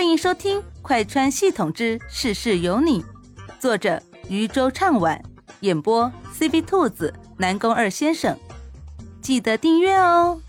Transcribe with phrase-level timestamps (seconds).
[0.00, 3.02] 欢迎收听《快穿系统之事事有你》，
[3.58, 5.22] 作者渔舟唱晚，
[5.60, 8.34] 演播 C B 兔子、南宫二先生。
[9.20, 10.40] 记得订阅哦。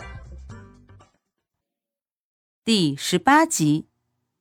[2.63, 3.89] 第十八集，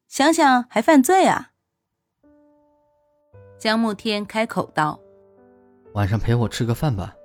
[0.06, 1.50] 想想还犯罪啊！
[3.58, 5.00] 江慕天开口道
[5.94, 7.16] ：“晚上陪我吃个饭吧。”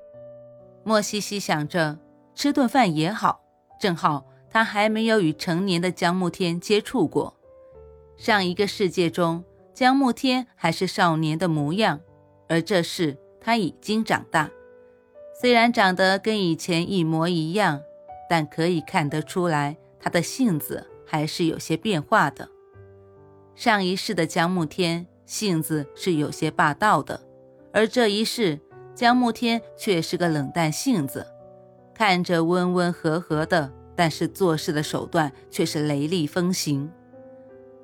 [0.84, 2.00] 莫西西想着
[2.34, 3.42] 吃顿饭也好，
[3.80, 7.36] 正好他还没有与成年的江慕天接触过。
[8.18, 9.44] 上一个世界中，
[9.74, 12.00] 江慕天还是少年的模样，
[12.48, 14.50] 而这世他已经长大。
[15.40, 17.82] 虽然长得跟以前一模一样，
[18.30, 22.50] 但可以看得出来，他的性子还是有些变化的。
[23.54, 27.22] 上一世的江慕天性子是有些霸道的，
[27.74, 28.60] 而这一世
[28.94, 31.28] 江慕天却是个冷淡性子，
[31.94, 36.90] 看着温温和和的，但是做事的手段却是雷厉风行。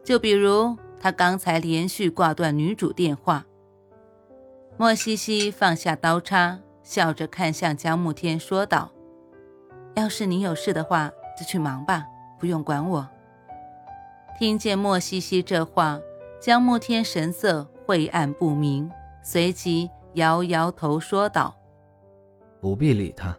[0.04, 3.46] 就比如他刚才连续挂断女主电话，
[4.78, 8.92] 莫西西放下刀叉，笑着看向江慕天，说道
[9.96, 12.06] ：“要是你有事的话，就去忙吧，
[12.40, 13.08] 不用管我。”
[14.40, 16.00] 听见莫西西这话，
[16.40, 18.90] 江慕天神色晦暗不明，
[19.22, 21.56] 随即摇摇头说道
[22.60, 23.38] ：“不必理他。”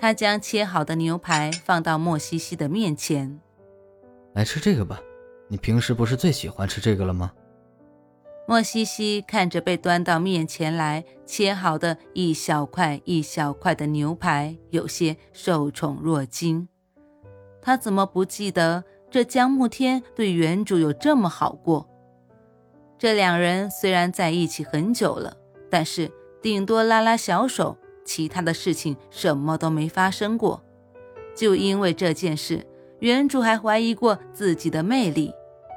[0.00, 3.38] 他将切好的牛排放到莫西西的面前，
[4.32, 4.98] 来吃这个吧。
[5.52, 7.30] 你平时不是最喜欢吃这个了吗？
[8.48, 16.66] 莫西西看着被端到面前来切好的一小块一小块的牛排，有些受宠若惊。
[17.60, 21.86] 他怎么不记得这江慕天对原主有这么好过？
[22.98, 25.36] 这两人虽然在一起很久了，
[25.68, 30.64] 但是顶多拉拉小手，其他的事情什么都没发生过。
[31.36, 32.66] 就因为这件事，
[33.00, 35.30] 原主还怀疑过自己的魅力。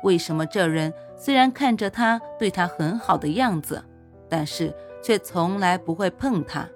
[0.05, 3.83] 为什么这人虽然看着他对他很好的样子，
[4.29, 4.71] 但是
[5.03, 6.69] 却从来不会碰他？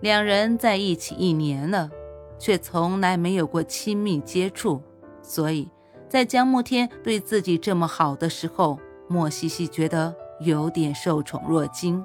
[0.00, 1.88] 两人在一起一年了，
[2.38, 4.82] 却从来没有过亲密接触，
[5.22, 5.70] 所以
[6.06, 8.78] 在江慕天对自己这么好的时候，
[9.08, 12.04] 莫西西觉得有点受宠若惊。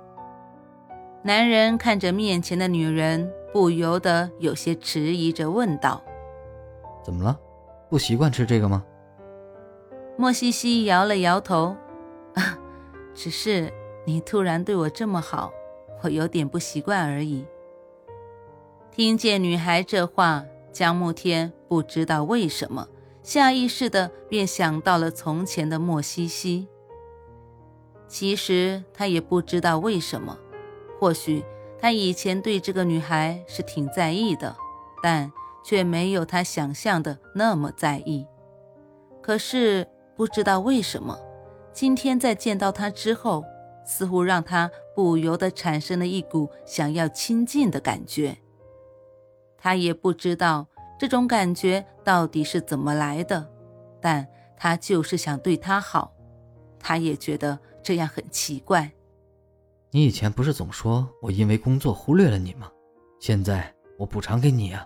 [1.24, 6.02] 男人看着面前的女人，不由得有些迟疑着问道
[7.04, 7.38] ：“怎么了？
[7.90, 8.82] 不习惯吃这个吗？”
[10.20, 11.78] 莫西西摇了摇头，
[12.34, 12.60] 啊，
[13.16, 13.72] 只是
[14.06, 15.50] 你突然对我这么好，
[16.04, 17.46] 我有点不习惯而已。
[18.92, 20.44] 听见女孩这话，
[20.74, 22.90] 江慕天不知道为什么，
[23.24, 26.68] 下意识的便想到了从前的莫西西。
[28.10, 30.38] 其实他也不知道为什么，
[31.00, 31.46] 或许
[31.80, 34.54] 他以前对这个女孩是挺在意的，
[35.02, 35.32] 但
[35.64, 38.28] 却没有他想象的那么在意。
[39.22, 39.88] 可是。
[40.20, 41.18] 不知道为什么，
[41.72, 43.42] 今天在见到他之后，
[43.86, 48.38] 似乎让他不由得产生了一股想要亲近的感觉。
[49.58, 50.68] 他也不知道
[51.00, 53.50] 这种感觉到底是怎么来的，
[54.02, 54.28] 但
[54.58, 56.12] 他就是想对他好。
[56.78, 58.92] 他也觉得这样很奇怪。
[59.92, 62.70] 你以前不是总说我因为工作忽略了你吗？
[63.22, 64.86] 现在我补偿给你啊！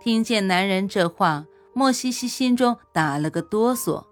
[0.00, 1.44] 听见男人这话，
[1.74, 4.06] 莫西西心中打了个哆嗦。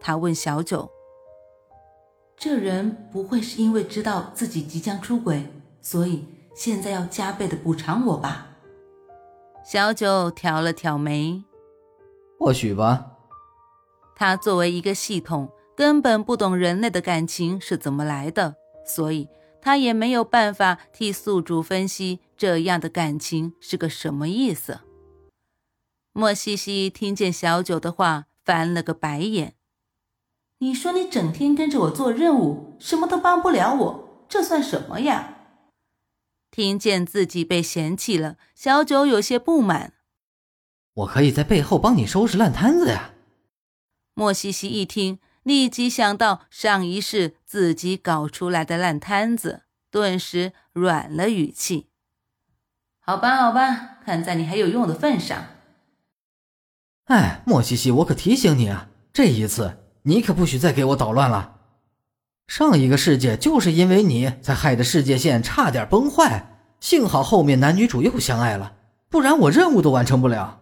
[0.00, 0.90] 他问小九
[2.36, 5.46] ：“这人不会是因为知道自己即将出轨，
[5.80, 6.24] 所以
[6.54, 8.56] 现在要加倍的补偿我吧？”
[9.64, 11.42] 小九挑了挑眉
[12.38, 13.12] ：“或许吧。”
[14.14, 18.54] 他作为一个系统，根本不懂人类的感情是怎么来的，
[18.86, 19.28] 所以
[19.60, 24.78] 他也没有办法替宿主分析这样的感情是个什么意思。
[26.12, 29.55] 莫西西听见小九的话，翻了个白眼。
[30.58, 35.34] 你说你整天跟着我做任务，什么都帮不了我，这算什么呀？
[36.50, 39.92] 听见自己被嫌弃了，小九有些不满。
[40.94, 43.10] 我可以在背后帮你收拾烂摊子呀。
[44.14, 51.88] 莫西西一听，立即想到上一世自己搞出来的烂摊子，顿时软了语气。
[53.00, 55.48] 好吧，好吧，看在你还有用的份上。
[57.04, 59.82] 哎，莫西西，我可提醒你啊，这一次。
[60.08, 61.56] 你可不许再给我捣乱了！
[62.46, 68.74] 上一个世界就是因为你才害得世界线差点崩坏，幸好后面男女主又相爱了，
[69.08, 70.60] 不然我任务都完成不了。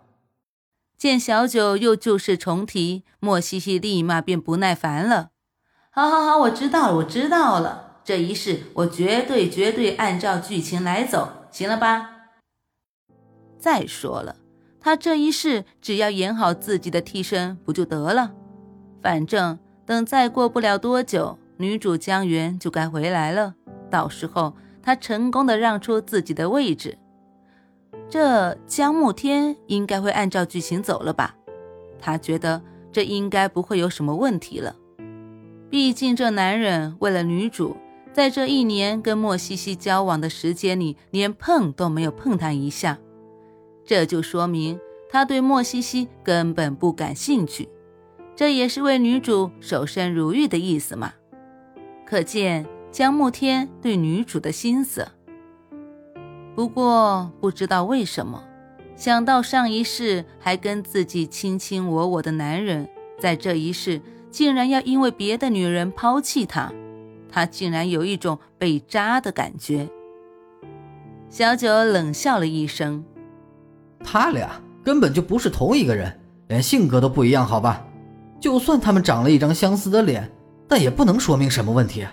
[0.96, 5.29] 见小九又旧事重提，莫西西立马便不耐烦了。
[5.91, 12.08] 好好好，我知道了，我知道了，这一世我绝对绝对按照剧情来走，行了吧？
[13.58, 14.37] 再说了，
[14.81, 18.32] 他这一世只要演好自己的替身不就得了？
[19.05, 23.55] 反正等再过不了多久，女主江源就该回来了。
[23.91, 26.97] 到时候他成功的让出自己的位置，
[28.09, 31.37] 这江慕天应该会按照剧情走了吧？
[31.99, 34.75] 他觉得这应该不会有什么问题了。
[35.69, 37.77] 毕竟这男人为了女主，
[38.11, 42.99] 在这一年跟莫西西交往的时间里，连碰都没有碰她一下，
[43.85, 44.81] 这就说明
[45.11, 47.69] 他对莫西西根本不感兴趣。
[48.36, 51.12] 这也是为女主守身如玉的意思嘛？
[52.04, 55.06] 可见江慕天对女主的心思。
[56.54, 58.42] 不过不知道为什么，
[58.96, 62.88] 想到上一世还跟自己卿卿我我的男人，
[63.19, 64.00] 在这一世
[64.31, 66.72] 竟然要因为别的女人抛弃他，
[67.28, 69.88] 他竟然有一种被渣的感觉。
[71.28, 73.04] 小九冷笑了一声
[74.04, 77.84] ：“他俩根本就不是同一个人，连性格都不一样，好吧？”
[78.44, 80.31] 就算他们长了一张相似的脸，
[80.69, 82.06] 但也不能说明什么问题。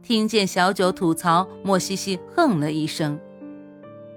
[0.00, 3.18] 听见小九吐槽，莫西西哼了一声：“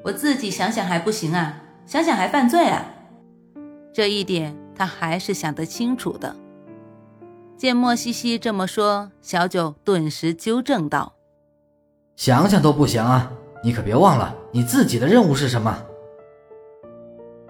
[0.05, 2.85] 我自己想想还不行啊，想想还犯罪啊。”
[3.91, 6.35] 这一点他还是想得清楚的。
[7.57, 11.15] 见莫西西这么说，小九顿时纠正道
[12.15, 13.31] ：“想想都不行啊，
[13.63, 15.83] 你可别忘了你自己的任务是什么。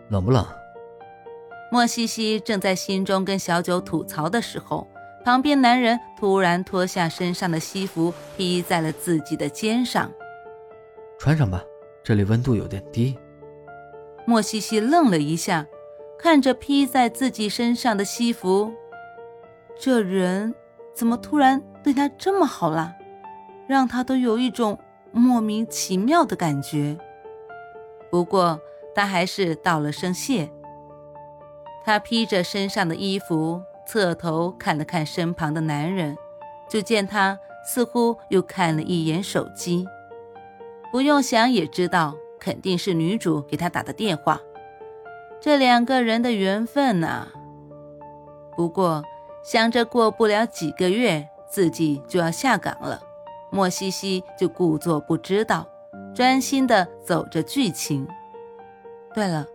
[0.08, 0.48] 冷不冷？”
[1.69, 4.88] 莫西西正在心中跟小九吐槽的时候，
[5.25, 10.10] 旁边男人突然脱下身上的西服披在了自己的肩上。
[11.19, 11.62] 穿上吧，
[12.04, 13.18] 这里温度有点低。
[14.25, 15.66] 莫西西愣了一下，
[16.18, 18.72] 看着披在自己身上的西服，
[19.78, 20.56] 这人
[20.94, 22.96] 怎么突然对他这么好了，
[23.68, 24.80] 让他都有一种
[25.12, 26.98] 莫名其妙的感觉。
[28.10, 28.60] 不过
[28.96, 30.50] 他还是道了声谢。
[31.88, 36.18] 他披着身上的衣服，侧头看了看身旁的男人，
[36.68, 39.88] 就见他似乎又看了一眼手机，
[40.92, 44.42] 不用想也知道肯定是女主给他打的电话。
[45.39, 47.30] 这两个人的缘分呐。
[48.57, 49.01] 不过
[49.42, 53.01] 想着过不了几个月自己就要下岗了，
[53.50, 55.66] 莫西西就故作不知道，
[56.13, 58.06] 专心的走着剧情。
[59.13, 59.48] 对了。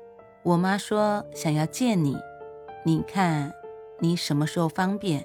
[0.44, 2.16] 我妈说想要见你，
[2.84, 3.54] 你看
[4.00, 5.24] 你什么时候方便？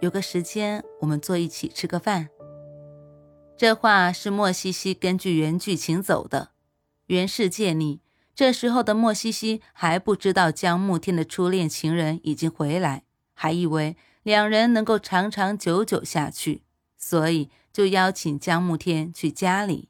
[0.00, 2.30] 有个时间我们坐一起吃个饭。
[3.54, 6.52] 这话是莫西西根据原剧情走的。
[7.08, 8.00] 原世界里，
[8.34, 13.02] 这时候的莫西西还不知道江慕天的初恋情人已经回来，
[13.34, 16.62] 还以为两人能够长长久久下去，
[16.96, 19.89] 所以就邀请江慕天去家里。